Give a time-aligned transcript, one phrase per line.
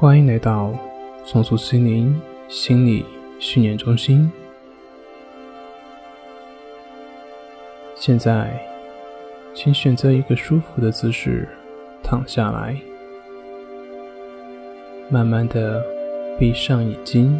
[0.00, 0.72] 欢迎来到
[1.26, 2.18] 松鼠心灵
[2.48, 3.04] 心理
[3.38, 4.32] 训练中心。
[7.94, 8.58] 现在，
[9.54, 11.46] 请选择一个舒服的姿势
[12.02, 12.74] 躺下来，
[15.10, 15.84] 慢慢的
[16.38, 17.38] 闭上眼睛，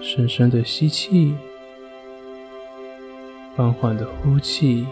[0.00, 1.34] 深深的吸气，
[3.54, 4.86] 缓缓的呼气。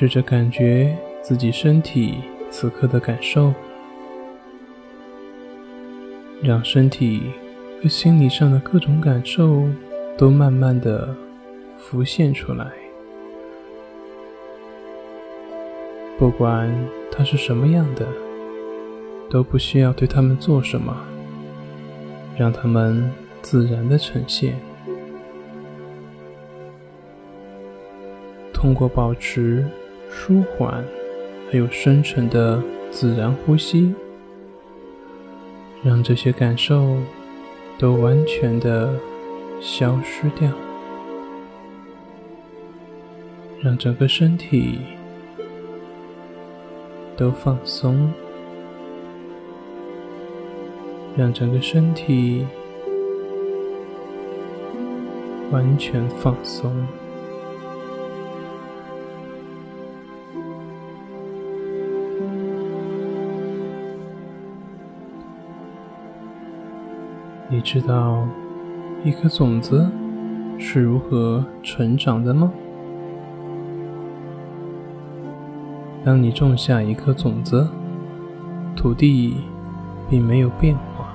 [0.00, 3.52] 试着感觉自己身体此刻的感受，
[6.42, 7.24] 让身体
[7.82, 9.68] 和心理上的各种感受
[10.16, 11.14] 都慢慢的
[11.76, 12.72] 浮现出来。
[16.18, 16.74] 不管
[17.12, 18.08] 它是什么样的，
[19.28, 20.96] 都不需要对他们做什么，
[22.38, 23.12] 让他们
[23.42, 24.58] 自然的呈现。
[28.50, 29.62] 通过保持。
[30.10, 30.84] 舒缓，
[31.50, 33.94] 还有深沉的自然呼吸，
[35.82, 36.96] 让这些感受
[37.78, 38.92] 都完全的
[39.60, 40.50] 消失掉，
[43.62, 44.80] 让整个身体
[47.16, 48.12] 都放松，
[51.16, 52.44] 让整个身体
[55.50, 56.74] 完全放松。
[67.62, 68.26] 你知道
[69.04, 69.86] 一颗种子
[70.58, 72.50] 是如何成长的吗？
[76.02, 77.68] 当你种下一颗种子，
[78.74, 79.36] 土地
[80.08, 81.12] 并没有变化。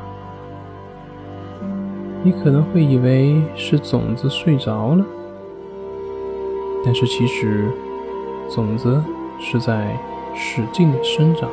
[2.21, 5.03] 你可能会以为是种子睡着了，
[6.85, 7.71] 但是其实
[8.51, 9.03] 种子
[9.39, 9.97] 是在
[10.35, 11.49] 使劲的生长，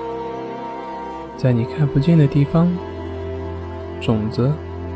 [1.38, 2.69] 在你看不见的地方，
[3.98, 4.52] 种子。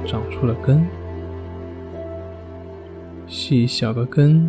[0.06, 0.86] 长出了根，
[3.26, 4.48] 细小的根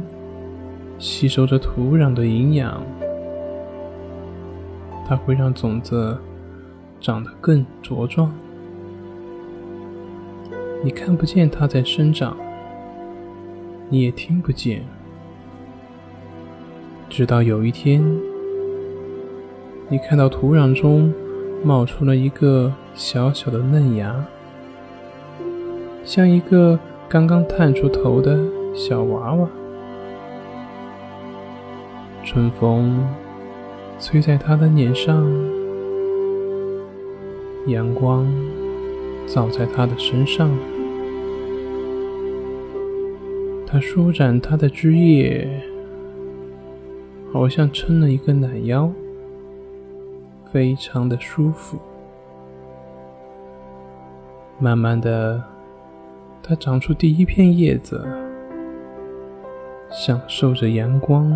[1.00, 2.81] 吸收着土壤的营养，
[5.07, 6.18] 它会让种子
[7.00, 8.31] 长得更茁壮。
[10.84, 12.38] 你看不见它在生长，
[13.89, 14.84] 你也听不见，
[17.09, 18.03] 直到有一天，
[19.89, 21.12] 你看到土壤中
[21.63, 24.24] 冒出了一个小小的嫩芽。
[26.07, 26.79] 像一个
[27.09, 28.40] 刚刚探出头的
[28.73, 29.50] 小娃娃，
[32.23, 33.06] 春风
[34.00, 35.29] 吹在他的脸上，
[37.66, 38.25] 阳光
[39.28, 40.50] 照在他的身上，
[43.66, 45.62] 他舒展他的枝叶，
[47.34, 48.89] 好像撑了一个懒腰，
[50.53, 51.78] 非常的舒服，
[54.57, 55.44] 慢慢的。
[56.50, 58.08] 它长出第一片叶子，
[59.90, 61.30] 享受着阳光；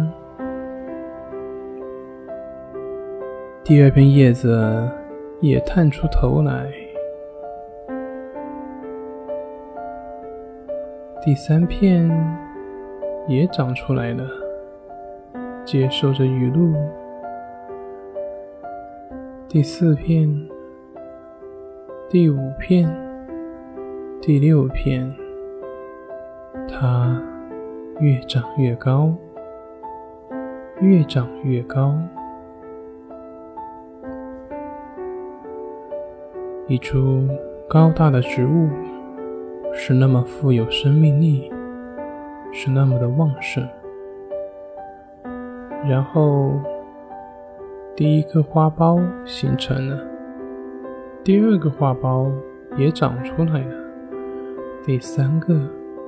[3.61, 4.89] 第二片叶子
[5.41, 6.63] 也探出头来；
[11.21, 12.09] 第三片
[13.27, 14.25] 也长出来了，
[15.65, 16.73] 接受着雨露；
[19.49, 20.47] 第四片，
[22.09, 23.10] 第五片。
[24.23, 25.11] 第六片，
[26.69, 27.19] 它
[27.99, 29.11] 越长越高，
[30.79, 31.95] 越长越高。
[36.67, 37.27] 一株
[37.67, 38.69] 高大的植物
[39.73, 41.51] 是那么富有生命力，
[42.53, 43.67] 是那么的旺盛。
[45.89, 46.51] 然后，
[47.95, 49.99] 第一个花苞形成了，
[51.23, 52.31] 第二个花苞
[52.77, 53.80] 也长出来了。
[54.83, 55.59] 第三个、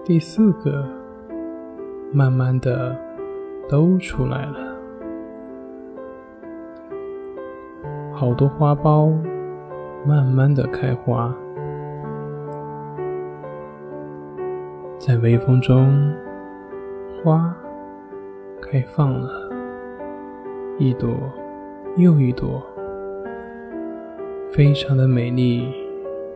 [0.03, 0.83] 第四个，
[2.11, 2.97] 慢慢的
[3.69, 4.75] 都出来了，
[8.11, 9.13] 好多花苞
[10.07, 11.31] 慢慢的开花，
[14.97, 16.11] 在微风中，
[17.23, 17.55] 花
[18.59, 19.29] 开放了，
[20.79, 21.11] 一朵
[21.95, 22.59] 又一朵，
[24.51, 25.82] 非常的美丽。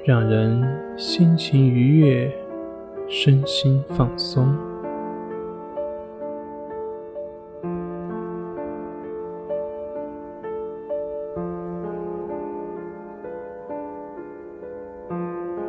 [0.07, 0.63] 让人
[0.95, 2.31] 心情愉悦，
[3.09, 4.55] 身心放松。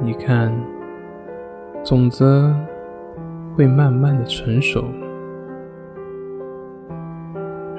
[0.00, 0.54] 你看，
[1.82, 2.54] 种子
[3.56, 4.84] 会慢慢的成熟，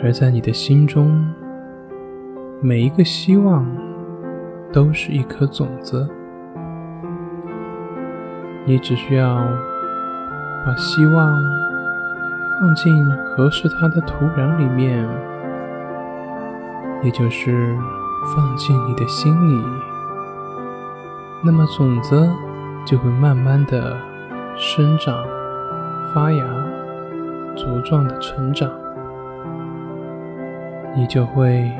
[0.03, 1.25] 而在你的心中，
[2.59, 3.65] 每一个希望
[4.73, 6.05] 都是一颗种子。
[8.69, 9.47] 你只需要
[10.63, 11.43] 把希望
[12.59, 15.03] 放进合适它的土壤里面，
[17.01, 17.75] 也就是
[18.35, 19.65] 放进你的心里，
[21.43, 22.29] 那么种子
[22.85, 23.97] 就会慢慢的
[24.55, 25.25] 生长、
[26.13, 26.45] 发芽、
[27.55, 28.69] 茁壮的成长，
[30.95, 31.71] 你就会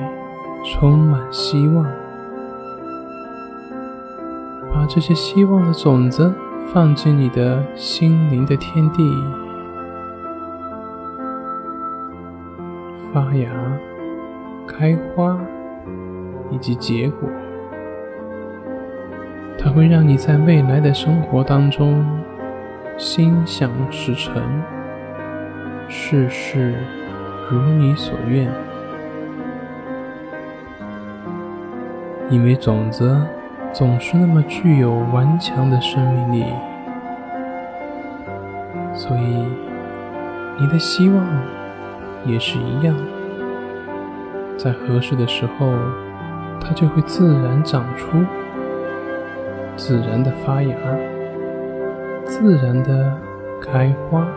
[0.66, 1.86] 充满希望，
[4.74, 6.34] 把这些希望的种子。
[6.68, 9.04] 放进你的心灵的天地，
[13.12, 13.50] 发芽、
[14.68, 15.36] 开花
[16.52, 17.28] 以及结果，
[19.58, 22.06] 它会让你在未来的生活当中
[22.98, 24.44] 心想事成，
[25.88, 26.76] 事事
[27.50, 28.48] 如你所愿，
[32.30, 33.18] 因为种子。
[33.72, 36.46] 总是那么具有顽强的生命力，
[38.94, 39.46] 所以
[40.60, 41.26] 你的希望
[42.26, 42.94] 也是一样，
[44.58, 45.72] 在合适的时候，
[46.60, 48.26] 它就会自然长出，
[49.78, 50.76] 自然的发芽，
[52.26, 53.14] 自然的
[53.62, 54.28] 开花，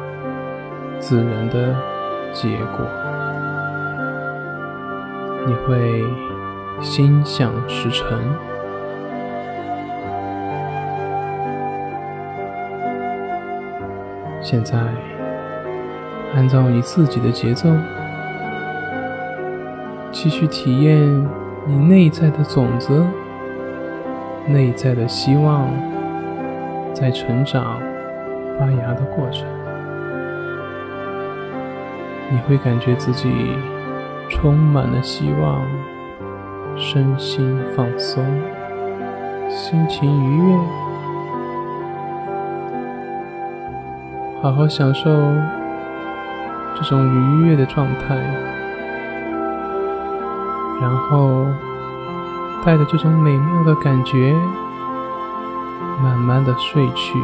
[1.00, 1.74] 自然的
[2.32, 2.86] 结果，
[5.46, 6.04] 你会
[6.80, 8.51] 心想事成。
[14.52, 14.76] 现在，
[16.34, 17.70] 按照你自己的节奏，
[20.10, 21.00] 继续体验
[21.64, 23.02] 你内在的种子、
[24.46, 25.70] 内在的希望
[26.92, 27.80] 在成长、
[28.58, 29.46] 发芽的过程。
[32.30, 33.56] 你会感觉自己
[34.28, 35.62] 充满了希望，
[36.76, 38.22] 身心放松，
[39.48, 40.81] 心情愉悦。
[44.42, 45.32] 好好享受
[46.74, 48.16] 这种愉悦的状态，
[50.80, 51.46] 然后
[52.64, 54.34] 带着这种美妙的感觉，
[56.02, 57.16] 慢慢的睡去。